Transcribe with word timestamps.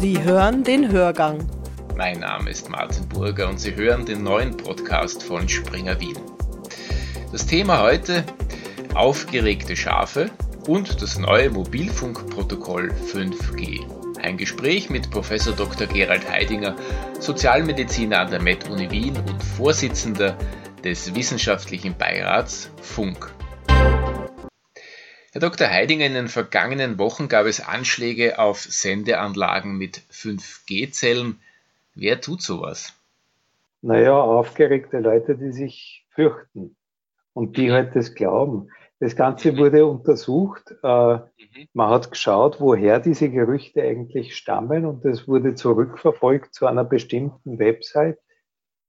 Sie 0.00 0.22
hören 0.22 0.64
den 0.64 0.90
Hörgang. 0.90 1.46
Mein 1.94 2.20
Name 2.20 2.48
ist 2.48 2.70
Martin 2.70 3.06
Burger 3.06 3.50
und 3.50 3.60
Sie 3.60 3.76
hören 3.76 4.06
den 4.06 4.22
neuen 4.22 4.56
Podcast 4.56 5.22
von 5.22 5.46
Springer 5.46 6.00
Wien. 6.00 6.16
Das 7.32 7.44
Thema 7.44 7.82
heute 7.82 8.24
aufgeregte 8.94 9.76
Schafe 9.76 10.30
und 10.66 11.02
das 11.02 11.18
neue 11.18 11.50
Mobilfunkprotokoll 11.50 12.90
5G. 13.12 13.84
Ein 14.22 14.38
Gespräch 14.38 14.88
mit 14.88 15.10
Prof. 15.10 15.28
Dr. 15.28 15.86
Gerald 15.86 16.26
Heidinger, 16.30 16.76
Sozialmediziner 17.18 18.20
an 18.20 18.30
der 18.30 18.40
Med-Uni 18.40 18.90
Wien 18.90 19.18
und 19.28 19.42
Vorsitzender 19.42 20.34
des 20.82 21.14
Wissenschaftlichen 21.14 21.94
Beirats 21.94 22.70
Funk. 22.80 23.30
Herr 25.32 25.40
Dr. 25.40 25.68
Heidinger, 25.70 26.06
in 26.06 26.14
den 26.14 26.26
vergangenen 26.26 26.98
Wochen 26.98 27.28
gab 27.28 27.46
es 27.46 27.60
Anschläge 27.60 28.40
auf 28.40 28.58
Sendeanlagen 28.58 29.78
mit 29.78 29.98
5G-Zellen. 30.10 31.40
Wer 31.94 32.20
tut 32.20 32.42
sowas? 32.42 33.00
Naja, 33.80 34.20
aufgeregte 34.20 34.98
Leute, 34.98 35.36
die 35.36 35.52
sich 35.52 36.04
fürchten 36.10 36.74
und 37.32 37.56
die 37.56 37.70
halt 37.70 37.94
das 37.94 38.16
glauben. 38.16 38.70
Das 38.98 39.14
Ganze 39.14 39.56
wurde 39.56 39.86
untersucht. 39.86 40.74
Äh, 40.82 41.14
mhm. 41.14 41.22
man 41.74 41.90
hat 41.90 42.10
geschaut, 42.10 42.60
woher 42.60 42.98
diese 42.98 43.30
Gerüchte 43.30 43.82
eigentlich 43.82 44.36
stammen 44.36 44.84
und 44.84 45.04
es 45.04 45.28
wurde 45.28 45.54
zurückverfolgt 45.54 46.54
zu 46.54 46.66
einer 46.66 46.84
bestimmten 46.84 47.60
Website, 47.60 48.18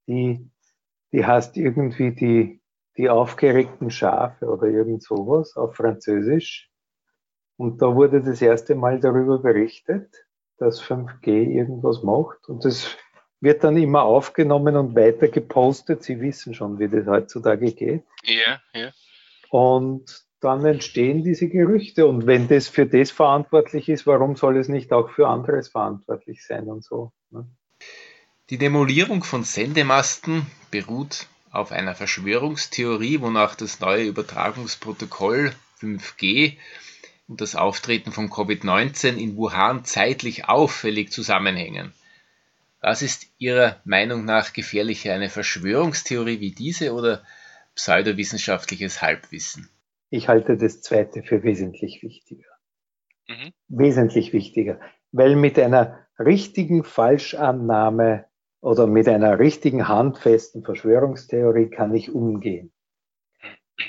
die, 0.07 0.49
die 1.11 1.23
heißt 1.23 1.55
irgendwie 1.55 2.11
die, 2.11 2.60
die 3.01 3.09
aufgeregten 3.09 3.89
Schafe 3.89 4.45
oder 4.45 4.67
irgend 4.67 5.01
sowas 5.01 5.57
auf 5.57 5.75
Französisch. 5.75 6.69
Und 7.57 7.81
da 7.81 7.95
wurde 7.95 8.21
das 8.21 8.41
erste 8.41 8.75
Mal 8.75 8.99
darüber 8.99 9.39
berichtet, 9.39 10.27
dass 10.57 10.81
5G 10.81 11.27
irgendwas 11.27 12.03
macht 12.03 12.47
und 12.47 12.63
das 12.63 12.95
wird 13.39 13.63
dann 13.63 13.75
immer 13.75 14.03
aufgenommen 14.03 14.75
und 14.77 14.95
weiter 14.95 15.27
gepostet. 15.27 16.03
Sie 16.03 16.21
wissen 16.21 16.53
schon, 16.53 16.77
wie 16.77 16.87
das 16.87 17.07
heutzutage 17.07 17.71
geht. 17.71 18.03
Ja, 18.23 18.61
ja. 18.73 18.91
Und 19.49 20.23
dann 20.41 20.63
entstehen 20.63 21.23
diese 21.23 21.49
Gerüchte. 21.49 22.05
Und 22.05 22.27
wenn 22.27 22.47
das 22.47 22.67
für 22.67 22.85
das 22.85 23.09
verantwortlich 23.09 23.89
ist, 23.89 24.05
warum 24.05 24.35
soll 24.35 24.57
es 24.57 24.67
nicht 24.67 24.93
auch 24.93 25.09
für 25.09 25.27
anderes 25.27 25.69
verantwortlich 25.69 26.45
sein 26.45 26.69
und 26.69 26.83
so? 26.83 27.13
Ne? 27.31 27.47
Die 28.51 28.59
Demolierung 28.59 29.23
von 29.23 29.43
Sendemasten 29.43 30.45
beruht 30.69 31.27
auf 31.51 31.71
einer 31.71 31.95
Verschwörungstheorie, 31.95 33.21
wonach 33.21 33.55
das 33.55 33.79
neue 33.79 34.05
Übertragungsprotokoll 34.05 35.53
5G 35.79 36.57
und 37.27 37.41
das 37.41 37.55
Auftreten 37.55 38.11
von 38.11 38.29
Covid-19 38.29 39.17
in 39.17 39.35
Wuhan 39.35 39.83
zeitlich 39.83 40.47
auffällig 40.47 41.11
zusammenhängen. 41.11 41.93
Was 42.79 43.01
ist 43.01 43.27
Ihrer 43.37 43.79
Meinung 43.85 44.25
nach 44.25 44.53
gefährlicher, 44.53 45.13
eine 45.13 45.29
Verschwörungstheorie 45.29 46.39
wie 46.39 46.51
diese 46.51 46.93
oder 46.93 47.21
pseudowissenschaftliches 47.75 49.01
Halbwissen? 49.01 49.69
Ich 50.09 50.27
halte 50.27 50.57
das 50.57 50.81
zweite 50.81 51.23
für 51.23 51.43
wesentlich 51.43 52.01
wichtiger. 52.01 52.49
Mhm. 53.27 53.51
Wesentlich 53.67 54.33
wichtiger, 54.33 54.79
weil 55.11 55.35
mit 55.35 55.59
einer 55.59 55.99
richtigen 56.17 56.83
Falschannahme 56.83 58.25
oder 58.61 58.87
mit 58.87 59.07
einer 59.07 59.39
richtigen 59.39 59.87
handfesten 59.87 60.63
Verschwörungstheorie 60.63 61.69
kann 61.69 61.93
ich 61.93 62.13
umgehen. 62.13 62.71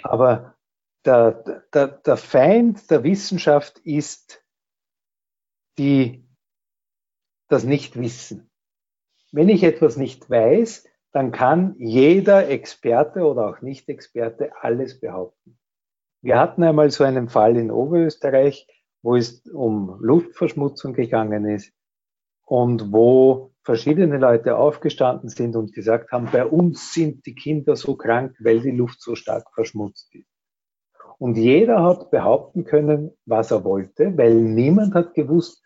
Aber 0.02 0.56
der, 1.04 1.64
der, 1.74 1.88
der 1.88 2.16
Feind 2.16 2.90
der 2.90 3.04
Wissenschaft 3.04 3.78
ist 3.80 4.42
die, 5.78 6.24
das 7.48 7.64
Nichtwissen. 7.64 8.50
Wenn 9.30 9.48
ich 9.48 9.62
etwas 9.62 9.96
nicht 9.96 10.28
weiß, 10.28 10.86
dann 11.12 11.32
kann 11.32 11.74
jeder 11.78 12.48
Experte 12.48 13.24
oder 13.26 13.48
auch 13.48 13.60
Nicht-Experte 13.60 14.52
alles 14.62 15.00
behaupten. 15.00 15.58
Wir 16.22 16.38
hatten 16.38 16.62
einmal 16.62 16.90
so 16.90 17.04
einen 17.04 17.28
Fall 17.28 17.56
in 17.56 17.70
Oberösterreich, 17.70 18.66
wo 19.02 19.16
es 19.16 19.46
um 19.48 19.98
Luftverschmutzung 20.00 20.94
gegangen 20.94 21.44
ist 21.44 21.72
und 22.46 22.92
wo 22.92 23.51
verschiedene 23.64 24.18
Leute 24.18 24.56
aufgestanden 24.56 25.28
sind 25.28 25.56
und 25.56 25.72
gesagt 25.72 26.10
haben, 26.12 26.28
bei 26.32 26.44
uns 26.44 26.92
sind 26.92 27.24
die 27.26 27.34
Kinder 27.34 27.76
so 27.76 27.96
krank, 27.96 28.36
weil 28.40 28.60
die 28.60 28.72
Luft 28.72 29.00
so 29.00 29.14
stark 29.14 29.46
verschmutzt 29.54 30.14
ist. 30.14 30.26
Und 31.18 31.36
jeder 31.36 31.82
hat 31.82 32.10
behaupten 32.10 32.64
können, 32.64 33.12
was 33.26 33.52
er 33.52 33.62
wollte, 33.64 34.16
weil 34.16 34.34
niemand 34.34 34.94
hat 34.94 35.14
gewusst, 35.14 35.62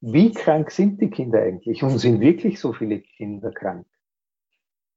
wie 0.00 0.32
krank 0.32 0.70
sind 0.70 1.00
die 1.00 1.08
Kinder 1.08 1.40
eigentlich 1.40 1.82
und 1.82 1.98
sind 1.98 2.20
wirklich 2.20 2.60
so 2.60 2.72
viele 2.72 3.00
Kinder 3.00 3.52
krank. 3.52 3.86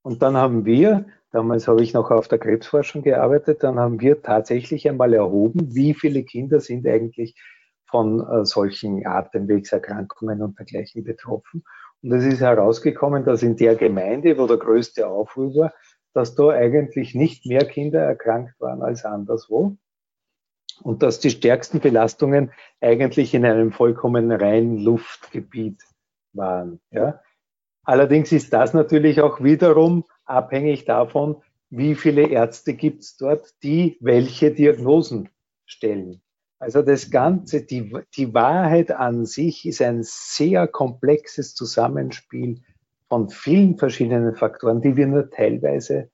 Und 0.01 0.21
dann 0.21 0.35
haben 0.35 0.65
wir, 0.65 1.05
damals 1.31 1.67
habe 1.67 1.81
ich 1.81 1.93
noch 1.93 2.11
auf 2.11 2.27
der 2.27 2.39
Krebsforschung 2.39 3.03
gearbeitet, 3.03 3.63
dann 3.63 3.79
haben 3.79 4.01
wir 4.01 4.21
tatsächlich 4.21 4.89
einmal 4.89 5.13
erhoben, 5.13 5.73
wie 5.73 5.93
viele 5.93 6.23
Kinder 6.23 6.59
sind 6.59 6.85
eigentlich 6.87 7.35
von 7.85 8.19
äh, 8.19 8.45
solchen 8.45 9.05
Atemwegserkrankungen 9.05 10.41
und 10.41 10.59
dergleichen 10.59 11.03
betroffen. 11.03 11.63
Und 12.05 12.11
es 12.11 12.23
ist 12.23 12.41
herausgekommen, 12.41 13.25
dass 13.25 13.41
in 13.41 13.55
der 13.55 13.75
Gemeinde, 13.75 14.37
wo 14.37 14.45
der 14.45 14.57
größte 14.57 15.07
Aufruhr 15.07 15.55
war, 15.55 15.73
dass 16.13 16.35
da 16.35 16.49
eigentlich 16.49 17.15
nicht 17.15 17.47
mehr 17.47 17.65
Kinder 17.65 17.99
erkrankt 17.99 18.53
waren 18.59 18.83
als 18.83 19.05
anderswo. 19.05 19.75
Und 20.83 21.01
dass 21.01 21.19
die 21.19 21.31
stärksten 21.31 21.79
Belastungen 21.79 22.51
eigentlich 22.79 23.33
in 23.33 23.43
einem 23.43 23.71
vollkommen 23.71 24.31
reinen 24.31 24.77
Luftgebiet 24.77 25.81
waren. 26.33 26.79
Ja. 26.91 27.21
Allerdings 27.83 28.31
ist 28.31 28.53
das 28.53 28.75
natürlich 28.75 29.21
auch 29.21 29.41
wiederum 29.41 30.05
abhängig 30.25 30.85
davon, 30.85 31.41
wie 31.71 31.95
viele 31.95 32.29
Ärzte 32.29 32.75
gibt 32.75 33.01
es 33.01 33.17
dort, 33.17 33.51
die 33.63 33.97
welche 33.99 34.51
Diagnosen 34.51 35.29
stellen. 35.65 36.21
Also 36.59 36.81
das 36.81 37.11
Ganze, 37.11 37.63
die, 37.63 37.93
die 38.15 38.33
Wahrheit 38.33 38.91
an 38.91 39.25
sich 39.25 39.65
ist 39.65 39.81
ein 39.81 40.03
sehr 40.03 40.67
komplexes 40.67 41.53
Zusammenspiel 41.53 42.61
von 43.09 43.29
vielen 43.29 43.77
verschiedenen 43.77 44.35
Faktoren, 44.35 44.81
die 44.81 44.95
wir 44.95 45.07
nur 45.07 45.29
teilweise 45.29 46.09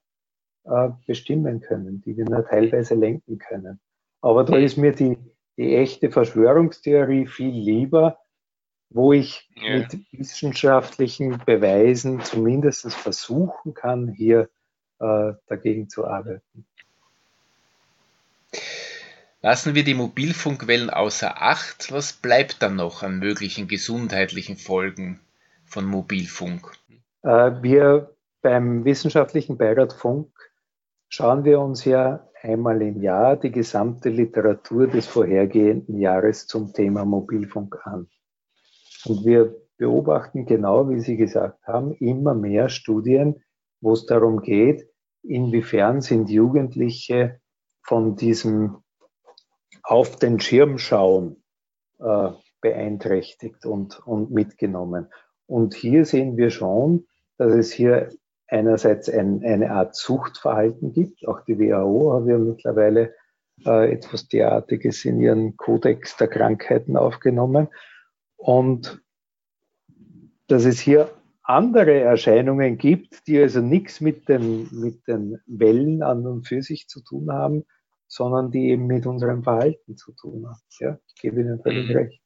äh, 0.64 0.90
bestimmen 1.06 1.62
können, 1.62 2.02
die 2.02 2.18
wir 2.18 2.26
nur 2.26 2.46
teilweise 2.46 2.96
lenken 2.96 3.38
können. 3.38 3.80
Aber 4.22 4.44
da 4.44 4.58
ist 4.58 4.78
mir 4.78 4.92
die, 4.92 5.18
die 5.58 5.76
echte 5.76 6.12
Verschwörungstheorie 6.12 7.28
viel 7.28 7.54
lieber, 7.54 8.18
wo 8.90 9.14
ich 9.14 9.50
ja. 9.56 9.80
mit 9.80 10.00
wissenschaftlichen 10.12 11.40
Beweisen 11.46 12.20
zumindest 12.22 12.94
versuchen 12.94 13.74
kann, 13.74 14.10
hier 14.10 14.50
äh, 15.00 15.34
dagegen 15.48 15.90
zu 15.90 16.06
arbeiten. 16.06 16.66
Lassen 19.44 19.74
wir 19.74 19.84
die 19.84 19.96
Mobilfunkwellen 19.96 20.92
außer 20.92 21.42
Acht, 21.42 21.92
was 21.92 22.14
bleibt 22.14 22.62
dann 22.62 22.76
noch 22.76 23.02
an 23.02 23.18
möglichen 23.18 23.68
gesundheitlichen 23.68 24.56
Folgen 24.56 25.20
von 25.66 25.86
Mobilfunk? 25.86 26.72
Äh, 27.24 27.52
wir 27.64 28.16
beim 28.44 28.86
Wissenschaftlichen 28.86 29.58
Beirat 29.58 29.94
Funk 29.94 30.30
schauen 31.10 31.44
wir 31.44 31.60
uns 31.60 31.86
ja 31.86 32.30
einmal 32.44 32.84
im 32.84 33.02
Jahr 33.02 33.36
die 33.36 33.52
gesamte 33.52 34.10
Literatur 34.10 34.86
des 34.86 35.08
vorhergehenden 35.08 36.00
Jahres 36.00 36.46
zum 36.46 36.72
Thema 36.74 37.04
Mobilfunk 37.04 37.76
an. 37.84 38.08
Und 39.06 39.26
wir 39.26 39.56
beobachten 39.78 40.46
genau, 40.46 40.88
wie 40.90 41.00
Sie 41.00 41.18
gesagt 41.18 41.66
haben, 41.66 41.94
immer 41.94 42.36
mehr 42.36 42.70
Studien, 42.70 43.44
wo 43.80 43.94
es 43.94 44.06
darum 44.06 44.44
geht, 44.44 44.88
inwiefern 45.24 46.02
sind 46.02 46.30
Jugendliche 46.30 47.40
von 47.82 48.16
diesem 48.16 48.84
auf 49.84 50.18
den 50.18 50.40
Schirm 50.40 50.78
schauen 50.78 51.44
äh, 52.00 52.30
beeinträchtigt 52.62 53.66
und, 53.66 54.06
und 54.06 54.32
mitgenommen. 54.32 55.08
Und 55.48 55.74
hier 55.74 56.06
sehen 56.06 56.38
wir 56.38 56.50
schon, 56.50 57.08
dass 57.38 57.54
es 57.54 57.72
hier 57.72 58.10
einerseits 58.48 59.10
ein, 59.10 59.44
eine 59.44 59.72
Art 59.72 59.96
Suchtverhalten 59.96 60.94
gibt. 60.94 61.28
Auch 61.28 61.42
die 61.42 61.58
WHO 61.58 62.14
hat 62.14 62.28
ja 62.28 62.38
mittlerweile 62.38 63.14
äh, 63.66 63.92
etwas 63.94 64.28
derartiges 64.28 65.06
in 65.06 65.20
ihren 65.20 65.58
Kodex 65.58 66.18
der 66.18 66.28
Krankheiten 66.28 66.98
aufgenommen 66.98 67.68
und 68.38 69.02
dass 70.48 70.66
es 70.66 70.80
hier 70.80 71.10
andere 71.44 72.00
Erscheinungen 72.00 72.78
gibt, 72.78 73.28
die 73.28 73.40
also 73.40 73.62
nichts 73.62 74.02
mit 74.02 74.28
den, 74.30 74.68
mit 74.72 75.08
den 75.08 75.40
Wellen 75.46 76.04
an 76.04 76.28
und 76.28 76.48
für 76.48 76.62
sich 76.62 76.88
zu 76.88 77.02
tun 77.02 77.32
haben, 77.32 77.66
sondern 78.12 78.52
die 78.52 78.70
eben 78.72 78.86
mit 78.88 79.06
unserem 79.06 79.42
Verhalten 79.42 79.96
zu 79.96 80.12
tun 80.12 80.46
haben. 80.46 80.60
Ja, 80.80 81.00
ich 81.08 81.16
gebe 81.22 81.40
Ihnen 81.40 81.62
völlig 81.62 81.88
mhm. 81.90 81.96
recht. 81.96 82.20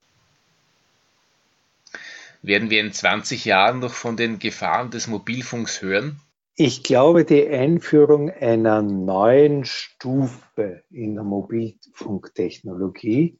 Werden 2.42 2.72
wir 2.72 2.82
in 2.82 2.92
20 2.92 3.46
Jahren 3.46 3.78
noch 3.80 3.94
von 3.94 4.18
den 4.18 4.40
Gefahren 4.40 4.90
des 4.90 5.06
Mobilfunks 5.08 5.84
hören? 5.84 6.20
Ich 6.56 6.82
glaube, 6.84 7.24
die 7.24 7.48
Einführung 7.48 8.32
einer 8.32 8.82
neuen 8.82 9.64
Stufe 9.66 10.84
in 10.90 11.14
der 11.16 11.24
Mobilfunktechnologie 11.24 13.38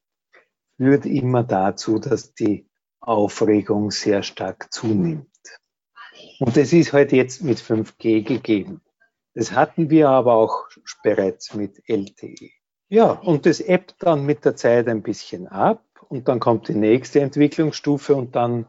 führt 0.78 1.08
immer 1.08 1.44
dazu, 1.44 1.98
dass 1.98 2.36
die 2.36 2.70
Aufregung 3.00 3.90
sehr 3.90 4.22
stark 4.22 4.72
zunimmt. 4.72 5.26
Und 6.40 6.58
das 6.58 6.74
ist 6.74 6.94
halt 6.94 7.12
jetzt 7.12 7.42
mit 7.42 7.58
5G 7.58 8.22
gegeben. 8.22 8.82
Das 9.36 9.52
hatten 9.52 9.90
wir 9.90 10.10
aber 10.10 10.34
auch 10.34 10.68
bereits 11.04 11.54
mit 11.54 11.84
LTE. 11.88 12.50
Ja, 12.88 13.12
und 13.12 13.46
das 13.46 13.60
ebbt 13.60 13.96
dann 14.00 14.26
mit 14.26 14.46
der 14.46 14.56
Zeit 14.56 14.88
ein 14.88 15.04
bisschen 15.04 15.48
ab 15.48 15.84
und 16.08 16.28
dann 16.28 16.40
kommt 16.40 16.70
die 16.70 16.76
nächste 16.76 17.20
Entwicklungsstufe 17.20 18.16
und 18.16 18.36
dann 18.36 18.66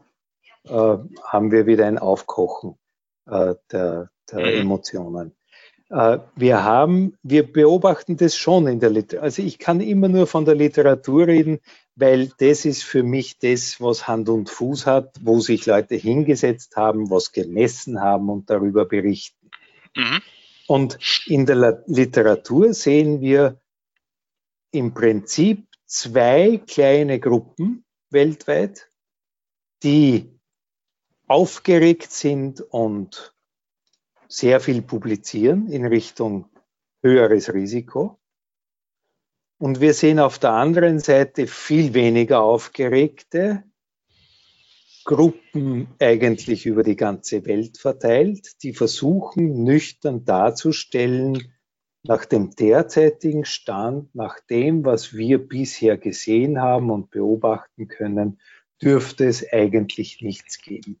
äh, 0.65 0.97
haben 1.23 1.51
wir 1.51 1.65
wieder 1.67 1.85
ein 1.85 1.97
Aufkochen 1.97 2.75
äh, 3.27 3.55
der, 3.71 4.09
der 4.29 4.39
mhm. 4.39 4.61
Emotionen. 4.61 5.35
Äh, 5.89 6.19
wir 6.35 6.63
haben, 6.63 7.17
wir 7.23 7.51
beobachten 7.51 8.17
das 8.17 8.35
schon 8.35 8.67
in 8.67 8.81
der 8.81 8.89
Literatur. 8.89 9.23
Also 9.23 9.41
ich 9.43 9.59
kann 9.59 9.79
immer 9.79 10.09
nur 10.09 10.27
von 10.27 10.43
der 10.43 10.55
Literatur 10.55 11.27
reden, 11.27 11.59
weil 11.95 12.29
das 12.39 12.65
ist 12.65 12.83
für 12.83 13.03
mich 13.03 13.39
das, 13.39 13.79
was 13.79 14.07
Hand 14.07 14.27
und 14.27 14.49
Fuß 14.49 14.85
hat, 14.85 15.15
wo 15.21 15.39
sich 15.39 15.65
Leute 15.65 15.95
hingesetzt 15.95 16.75
haben, 16.75 17.09
was 17.09 17.31
gemessen 17.31 18.01
haben 18.01 18.29
und 18.29 18.49
darüber 18.49 18.85
berichten. 18.85 19.49
Mhm. 19.95 20.21
Und 20.67 20.99
in 21.27 21.45
der 21.45 21.83
Literatur 21.87 22.73
sehen 22.73 23.21
wir 23.21 23.59
im 24.71 24.93
Prinzip 24.93 25.65
zwei 25.85 26.61
kleine 26.67 27.19
Gruppen 27.19 27.85
weltweit, 28.09 28.91
die 29.83 30.37
aufgeregt 31.27 32.11
sind 32.11 32.61
und 32.61 33.33
sehr 34.27 34.59
viel 34.59 34.81
publizieren 34.81 35.67
in 35.67 35.85
Richtung 35.85 36.49
höheres 37.01 37.53
Risiko. 37.53 38.19
Und 39.57 39.79
wir 39.79 39.93
sehen 39.93 40.19
auf 40.19 40.37
der 40.37 40.51
anderen 40.51 40.99
Seite 40.99 41.47
viel 41.47 41.93
weniger 41.93 42.41
aufgeregte 42.41 43.63
Gruppen 45.07 45.87
eigentlich 45.99 46.65
über 46.65 46.83
die 46.83 46.97
ganze 46.97 47.45
Welt 47.45 47.77
verteilt, 47.77 48.61
die 48.61 48.73
versuchen 48.73 49.63
nüchtern 49.63 50.25
darzustellen, 50.25 51.53
nach 52.03 52.25
dem 52.25 52.51
derzeitigen 52.51 53.45
Stand, 53.45 54.13
nach 54.13 54.41
dem, 54.41 54.83
was 54.83 55.13
wir 55.13 55.37
bisher 55.39 55.97
gesehen 55.97 56.61
haben 56.61 56.91
und 56.91 57.09
beobachten 57.09 57.87
können, 57.87 58.41
dürfte 58.81 59.25
es 59.25 59.49
eigentlich 59.49 60.21
nichts 60.21 60.61
geben. 60.61 60.99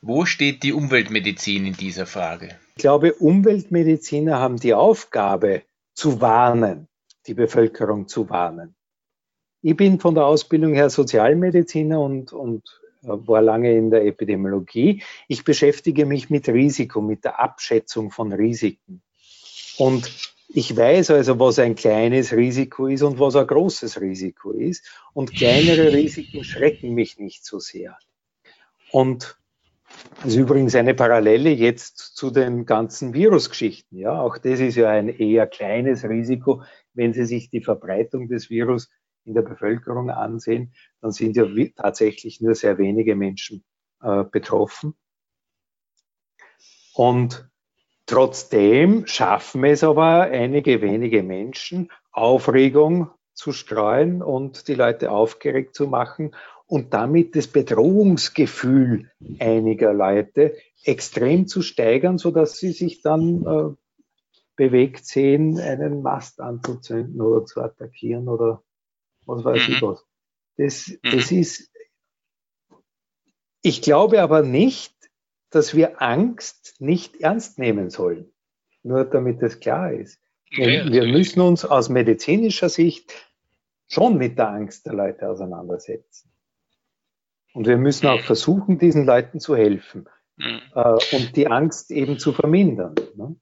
Wo 0.00 0.24
steht 0.24 0.62
die 0.62 0.72
Umweltmedizin 0.72 1.66
in 1.66 1.74
dieser 1.74 2.06
Frage? 2.06 2.60
Ich 2.76 2.82
glaube, 2.82 3.12
Umweltmediziner 3.14 4.38
haben 4.38 4.58
die 4.58 4.74
Aufgabe 4.74 5.62
zu 5.94 6.20
warnen, 6.20 6.86
die 7.26 7.34
Bevölkerung 7.34 8.06
zu 8.06 8.30
warnen. 8.30 8.76
Ich 9.66 9.76
bin 9.76 9.98
von 9.98 10.14
der 10.14 10.26
Ausbildung 10.26 10.74
her 10.74 10.90
Sozialmediziner 10.90 12.00
und, 12.00 12.32
und 12.32 12.62
äh, 13.02 13.08
war 13.08 13.42
lange 13.42 13.76
in 13.76 13.90
der 13.90 14.06
Epidemiologie. 14.06 15.02
Ich 15.26 15.42
beschäftige 15.42 16.06
mich 16.06 16.30
mit 16.30 16.48
Risiko, 16.48 17.00
mit 17.00 17.24
der 17.24 17.40
Abschätzung 17.42 18.12
von 18.12 18.32
Risiken. 18.32 19.02
Und 19.76 20.08
ich 20.46 20.76
weiß 20.76 21.10
also, 21.10 21.40
was 21.40 21.58
ein 21.58 21.74
kleines 21.74 22.32
Risiko 22.32 22.86
ist 22.86 23.02
und 23.02 23.18
was 23.18 23.34
ein 23.34 23.48
großes 23.48 24.00
Risiko 24.00 24.52
ist. 24.52 24.88
Und 25.14 25.34
kleinere 25.34 25.92
Risiken 25.92 26.44
schrecken 26.44 26.94
mich 26.94 27.18
nicht 27.18 27.44
so 27.44 27.58
sehr. 27.58 27.98
Und 28.92 29.36
das 30.18 30.26
ist 30.26 30.36
übrigens 30.36 30.76
eine 30.76 30.94
Parallele 30.94 31.50
jetzt 31.50 31.96
zu 31.96 32.30
den 32.30 32.66
ganzen 32.66 33.14
Virusgeschichten. 33.14 33.98
Ja, 33.98 34.20
auch 34.20 34.38
das 34.38 34.60
ist 34.60 34.76
ja 34.76 34.90
ein 34.90 35.08
eher 35.08 35.48
kleines 35.48 36.04
Risiko. 36.04 36.62
Wenn 36.94 37.12
Sie 37.12 37.24
sich 37.24 37.50
die 37.50 37.62
Verbreitung 37.62 38.28
des 38.28 38.48
Virus 38.48 38.90
in 39.26 39.34
der 39.34 39.42
Bevölkerung 39.42 40.10
ansehen, 40.10 40.72
dann 41.00 41.12
sind 41.12 41.36
ja 41.36 41.46
tatsächlich 41.76 42.40
nur 42.40 42.54
sehr 42.54 42.78
wenige 42.78 43.16
Menschen 43.16 43.64
äh, 44.00 44.24
betroffen. 44.24 44.94
Und 46.94 47.48
trotzdem 48.06 49.06
schaffen 49.06 49.64
es 49.64 49.84
aber 49.84 50.22
einige 50.22 50.80
wenige 50.80 51.22
Menschen, 51.22 51.90
Aufregung 52.12 53.10
zu 53.34 53.52
streuen 53.52 54.22
und 54.22 54.68
die 54.68 54.74
Leute 54.74 55.10
aufgeregt 55.10 55.74
zu 55.74 55.86
machen 55.86 56.34
und 56.66 56.94
damit 56.94 57.36
das 57.36 57.46
Bedrohungsgefühl 57.46 59.10
einiger 59.38 59.92
Leute 59.92 60.56
extrem 60.82 61.46
zu 61.46 61.62
steigern, 61.62 62.18
so 62.18 62.30
dass 62.30 62.58
sie 62.58 62.72
sich 62.72 63.02
dann 63.02 63.44
äh, 63.46 63.74
bewegt 64.56 65.06
sehen, 65.06 65.58
einen 65.60 66.02
Mast 66.02 66.40
anzuzünden 66.40 67.20
oder 67.20 67.44
zu 67.44 67.60
attackieren 67.60 68.28
oder 68.28 68.62
was 69.26 69.44
weiß 69.44 69.68
mhm. 69.68 69.74
ich 69.74 69.82
was. 69.82 70.04
Das, 70.56 70.88
mhm. 70.88 71.16
das 71.16 71.32
ist, 71.32 71.72
ich 73.62 73.82
glaube 73.82 74.22
aber 74.22 74.42
nicht, 74.42 74.94
dass 75.50 75.74
wir 75.74 76.02
Angst 76.02 76.76
nicht 76.80 77.20
ernst 77.20 77.58
nehmen 77.58 77.90
sollen. 77.90 78.32
Nur 78.82 79.04
damit 79.04 79.42
das 79.42 79.60
klar 79.60 79.92
ist. 79.92 80.20
Wir, 80.50 80.90
wir 80.90 81.06
müssen 81.06 81.40
uns 81.40 81.64
aus 81.64 81.88
medizinischer 81.88 82.68
Sicht 82.68 83.12
schon 83.88 84.16
mit 84.16 84.38
der 84.38 84.50
Angst 84.50 84.86
der 84.86 84.94
Leute 84.94 85.28
auseinandersetzen. 85.28 86.30
Und 87.52 87.66
wir 87.66 87.78
müssen 87.78 88.06
auch 88.06 88.20
versuchen, 88.20 88.78
diesen 88.78 89.06
Leuten 89.06 89.40
zu 89.40 89.56
helfen 89.56 90.08
mhm. 90.36 90.60
äh, 90.74 91.16
und 91.16 91.36
die 91.36 91.48
Angst 91.48 91.90
eben 91.90 92.18
zu 92.18 92.32
vermindern. 92.32 92.94
Ne? 93.16 93.36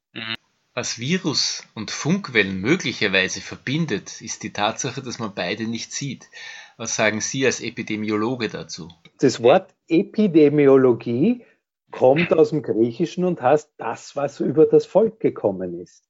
Was 0.76 0.99
Virus 0.99 1.62
und 1.76 1.93
Funkwellen 1.93 2.61
möglicherweise 2.61 3.41
verbindet, 3.41 4.21
ist 4.21 4.43
die 4.43 4.53
Tatsache, 4.53 5.03
dass 5.03 5.21
man 5.21 5.32
beide 5.32 5.69
nicht 5.69 5.93
sieht. 5.93 6.29
Was 6.76 6.97
sagen 6.97 7.21
Sie 7.21 7.47
als 7.47 7.61
Epidemiologe 7.61 8.49
dazu? 8.49 8.88
Das 9.21 9.41
Wort 9.41 9.73
Epidemiologie 9.87 11.44
kommt 11.93 12.32
aus 12.32 12.50
dem 12.50 12.62
Griechischen 12.62 13.25
und 13.25 13.41
heißt 13.41 13.71
das, 13.76 14.17
was 14.17 14.41
über 14.41 14.67
das 14.67 14.85
Volk 14.85 15.21
gekommen 15.21 15.79
ist. 15.81 16.09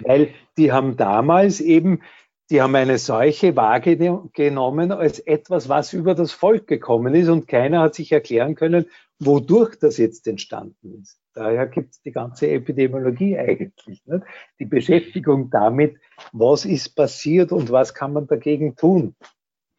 Weil 0.00 0.34
die 0.56 0.72
haben 0.72 0.96
damals 0.96 1.60
eben 1.60 2.02
die 2.50 2.60
haben 2.60 2.74
eine 2.74 2.98
Seuche 2.98 3.54
wahrgenommen 3.54 4.90
als 4.90 5.20
etwas, 5.20 5.68
was 5.68 5.92
über 5.92 6.16
das 6.16 6.32
Volk 6.32 6.66
gekommen 6.66 7.14
ist 7.14 7.28
und 7.28 7.46
keiner 7.46 7.82
hat 7.82 7.94
sich 7.94 8.10
erklären 8.10 8.56
können, 8.56 8.86
wodurch 9.20 9.76
das 9.78 9.98
jetzt 9.98 10.26
entstanden 10.26 11.00
ist. 11.00 11.20
Daher 11.40 11.68
gibt 11.68 11.94
es 11.94 12.02
die 12.02 12.12
ganze 12.12 12.50
Epidemiologie 12.50 13.38
eigentlich. 13.38 14.04
Nicht? 14.04 14.24
Die 14.58 14.66
Beschäftigung 14.66 15.48
damit, 15.48 15.96
was 16.32 16.66
ist 16.66 16.90
passiert 16.90 17.50
und 17.50 17.72
was 17.72 17.94
kann 17.94 18.12
man 18.12 18.26
dagegen 18.26 18.76
tun. 18.76 19.16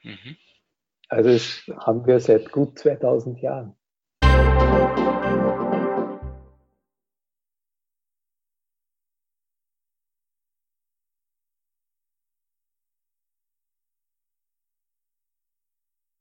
Mhm. 0.02 0.38
Also 1.08 1.30
das 1.30 1.64
haben 1.86 2.08
wir 2.08 2.20
seit 2.20 2.52
gut 2.52 2.80
2000 2.80 3.42
Jahren. 3.42 3.76